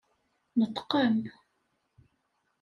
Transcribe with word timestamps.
Neṭgem! 0.59 1.17